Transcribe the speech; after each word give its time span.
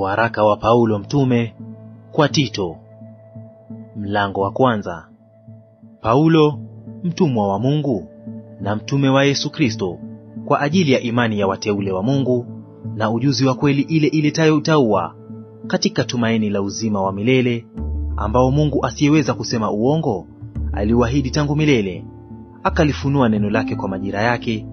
Waraka 0.00 0.44
wa 0.44 0.56
Paulo 0.56 0.98
mtume 0.98 1.54
kwa 2.12 2.28
Tito, 2.28 2.76
mlango 3.96 4.40
wa 4.40 4.50
kwanza. 4.50 5.08
Paulo 6.00 6.58
mtumwa 7.04 7.48
wa 7.48 7.58
Mungu 7.58 8.08
na 8.60 8.76
mtume 8.76 9.08
wa 9.08 9.24
Yesu 9.24 9.50
Kristo, 9.50 9.98
kwa 10.44 10.60
ajili 10.60 10.92
ya 10.92 11.00
imani 11.00 11.38
ya 11.40 11.46
wateule 11.46 11.92
wa 11.92 12.02
Mungu 12.02 12.46
na 12.94 13.10
ujuzi 13.10 13.46
wa 13.46 13.54
kweli 13.54 13.82
ile 13.82 14.06
iletayo 14.06 14.56
utauwa, 14.56 15.14
katika 15.66 16.04
tumaini 16.04 16.50
la 16.50 16.62
uzima 16.62 17.02
wa 17.02 17.12
milele, 17.12 17.66
ambao 18.16 18.50
Mungu 18.50 18.86
asiyeweza 18.86 19.34
kusema 19.34 19.70
uongo 19.70 20.26
aliuahidi 20.72 21.30
tangu 21.30 21.56
milele, 21.56 22.04
akalifunua 22.62 23.28
neno 23.28 23.50
lake 23.50 23.76
kwa 23.76 23.88
majira 23.88 24.22
yake, 24.22 24.66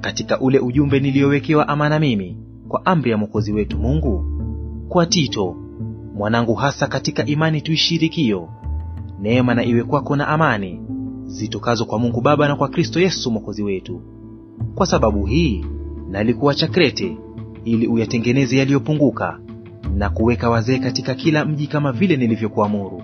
katika 0.00 0.40
ule 0.40 0.58
ujumbe 0.58 1.00
niliyowekewa 1.00 1.68
amana 1.68 1.98
mimi 1.98 2.36
kwa 2.68 2.86
amri 2.86 3.10
ya 3.10 3.16
Mwokozi 3.18 3.52
wetu 3.52 3.78
Mungu 3.78 4.31
kwa 4.92 5.06
Tito 5.06 5.56
mwanangu, 6.14 6.54
hasa 6.54 6.86
katika 6.86 7.26
imani 7.26 7.60
tuishirikio, 7.60 8.48
neema 9.20 9.54
na 9.54 9.64
iwe 9.64 9.84
kwako 9.84 10.16
na 10.16 10.28
amani 10.28 10.80
zitokazo 11.24 11.84
kwa 11.84 11.98
Mungu 11.98 12.20
Baba 12.20 12.48
na 12.48 12.56
kwa 12.56 12.68
Kristo 12.68 13.00
Yesu 13.00 13.30
Mwokozi 13.30 13.62
wetu. 13.62 14.02
Kwa 14.74 14.86
sababu 14.86 15.26
hii 15.26 15.64
nalikuacha 16.10 16.68
Krete, 16.68 17.16
ili 17.64 17.86
uyatengeneze 17.86 18.56
yaliyopunguka 18.58 19.38
na 19.94 20.10
kuweka 20.10 20.50
wazee 20.50 20.78
katika 20.78 21.14
kila 21.14 21.44
mji, 21.44 21.66
kama 21.66 21.92
vile 21.92 22.16
nilivyokuamuru. 22.16 23.02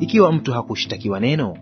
Ikiwa 0.00 0.32
mtu 0.32 0.52
hakushitakiwa 0.52 1.20
neno, 1.20 1.56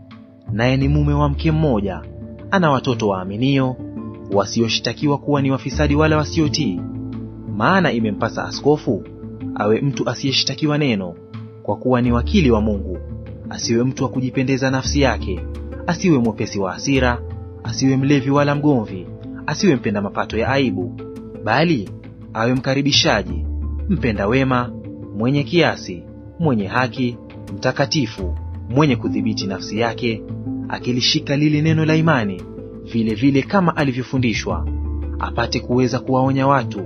naye 0.53 0.77
ni 0.77 0.89
mume 0.89 1.13
wa 1.15 1.29
mke 1.29 1.53
mmoja, 1.53 2.03
ana 2.51 2.71
watoto 2.71 3.09
waaminio, 3.09 3.77
wasioshitakiwa 4.33 5.19
kuwa 5.19 5.43
ni 5.43 5.51
wafisadi 5.51 5.95
wala 5.95 6.17
wasiotii, 6.17 6.81
maana 7.57 7.93
imempasa 7.93 8.45
askofu 8.45 9.05
awe 9.59 9.81
mtu 9.81 10.09
asiyeshtakiwa 10.11 10.79
neno, 10.79 11.15
kwa 11.63 11.77
kuwa 11.77 12.01
ni 12.03 12.13
wakili 12.13 12.51
wa 12.51 12.61
Mungu. 12.61 12.99
Asiwe 13.51 13.85
mtu 13.85 14.03
wa 14.05 14.11
kujipendeza 14.11 14.71
nafsi 14.71 15.01
yake, 15.01 15.41
asiwe 15.87 16.19
mwepesi 16.19 16.59
wa 16.59 16.73
hasira, 16.73 17.23
asiwe 17.65 17.97
mlevi 17.97 18.31
wala 18.31 18.55
mgomvi, 18.55 19.07
asiwe 19.47 19.77
mpenda 19.77 20.03
mapato 20.03 20.39
ya 20.39 20.49
aibu, 20.49 21.01
bali 21.45 21.91
awe 22.35 22.55
mkaribishaji, 22.55 23.45
mpenda 23.89 24.27
wema, 24.27 24.73
mwenye 25.17 25.43
kiasi, 25.43 26.03
mwenye 26.39 26.67
haki, 26.67 27.17
mtakatifu, 27.57 28.39
mwenye 28.69 28.97
kudhibiti 28.97 29.47
nafsi 29.47 29.79
yake, 29.79 30.23
akilishika 30.69 31.37
lile 31.37 31.63
neno 31.63 31.85
la 31.85 31.97
imani 31.97 32.43
vile 32.93 33.15
vile 33.15 33.43
kama 33.43 33.77
alivyofundishwa, 33.77 34.69
apate 35.19 35.61
kuweza 35.61 35.99
kuwaonya 35.99 36.47
watu 36.47 36.81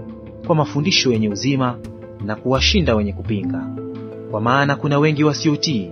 kwa 0.47 0.55
mafundisho 0.55 1.13
yenye 1.13 1.29
uzima 1.29 1.79
na 2.25 2.37
kuwashinda 2.37 2.95
wenye 2.95 3.13
kupinga. 3.13 3.67
Kwa 4.31 4.41
maana 4.41 4.77
kuna 4.77 4.99
wengi 4.99 5.25
wasiotii, 5.25 5.91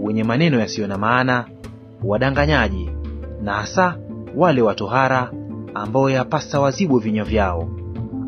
wenye 0.00 0.24
maneno 0.24 0.60
yasiyo 0.60 0.86
na 0.86 0.98
maana, 0.98 1.44
wadanganyaji, 2.04 2.90
na 3.42 3.52
hasa 3.52 3.96
wale 4.36 4.62
watohara, 4.62 5.32
ambao 5.74 6.10
yapasa 6.10 6.60
wazibwe 6.60 7.00
vinywa 7.00 7.24
vyao. 7.24 7.68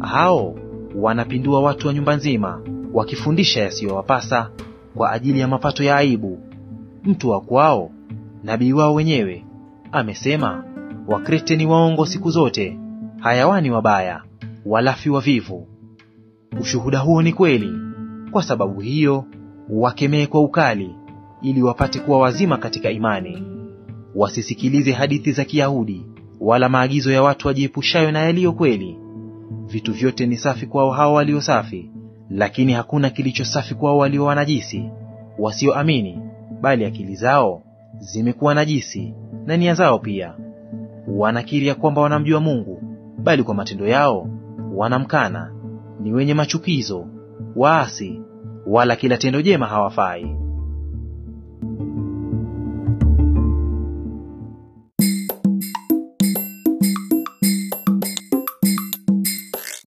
Hao 0.00 0.54
wanapindua 0.96 1.60
watu 1.60 1.86
wa 1.88 1.94
nyumba 1.94 2.16
nzima, 2.16 2.60
wakifundisha 2.92 3.62
yasiyowapasa 3.62 4.50
kwa 4.94 5.12
ajili 5.12 5.40
ya 5.40 5.48
mapato 5.48 5.84
ya 5.84 5.96
aibu. 5.96 6.38
Mtu 7.04 7.30
wa 7.30 7.40
kwao, 7.40 7.90
nabii 8.44 8.72
wao 8.72 8.94
wenyewe, 8.94 9.44
amesema, 9.92 10.64
Wakrete 11.08 11.56
ni 11.56 11.66
waongo 11.66 12.06
siku 12.06 12.30
zote, 12.30 12.78
hayawani 13.20 13.70
wabaya, 13.70 14.22
walafi 14.66 15.10
wavivu. 15.10 15.66
Ushuhuda 16.60 16.98
huo 16.98 17.22
ni 17.22 17.32
kweli. 17.32 17.72
Kwa 18.30 18.42
sababu 18.42 18.80
hiyo 18.80 19.24
wakemee 19.70 20.26
kwa 20.26 20.40
ukali, 20.40 20.94
ili 21.42 21.62
wapate 21.62 21.98
kuwa 22.00 22.18
wazima 22.18 22.56
katika 22.56 22.90
imani. 22.90 23.42
Wasisikilize 24.14 24.92
hadithi 24.92 25.32
za 25.32 25.44
Kiyahudi, 25.44 26.06
wala 26.40 26.68
maagizo 26.68 27.12
ya 27.12 27.22
watu 27.22 27.48
wajiepushayo 27.48 28.12
na 28.12 28.18
yaliyo 28.18 28.52
kweli. 28.52 28.98
Vitu 29.66 29.92
vyote 29.92 30.26
ni 30.26 30.36
safi 30.36 30.66
kwao 30.66 30.90
hao 30.90 31.14
walio 31.14 31.40
safi, 31.40 31.90
lakini 32.30 32.72
hakuna 32.72 33.10
kilicho 33.10 33.44
safi 33.44 33.74
kwao 33.74 33.98
walio 33.98 34.24
wanajisi, 34.24 34.90
wasioamini, 35.38 36.18
bali 36.60 36.84
akili 36.84 37.14
zao 37.16 37.62
zimekuwa 37.98 38.54
najisi, 38.54 39.14
na 39.46 39.56
nia 39.56 39.74
zao 39.74 39.98
pia. 39.98 40.34
Wanakiri 41.08 41.66
ya 41.66 41.74
kwamba 41.74 42.00
wanamjua 42.00 42.40
Mungu, 42.40 42.82
bali 43.18 43.42
kwa 43.42 43.54
matendo 43.54 43.86
yao 43.88 44.28
wanamkana. 44.74 45.52
Ni 46.02 46.12
wenye 46.12 46.34
machukizo, 46.34 47.06
waasi, 47.56 48.22
wala 48.66 48.96
kila 48.96 49.16
tendo 49.16 49.42
jema 49.42 49.66
hawafai. 49.66 50.36